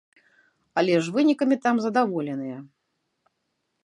Але 0.81 0.95
ж 1.07 1.11
вынікамі 1.17 1.57
там 1.65 1.75
задаволеныя. 1.83 2.57